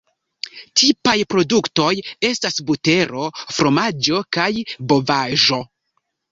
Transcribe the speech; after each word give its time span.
Tipaj 0.81 1.13
produktoj 1.33 1.91
estas 2.31 2.59
butero, 2.71 3.29
fromaĝo 3.59 4.25
kaj 4.39 4.51
bovaĵo. 4.95 5.65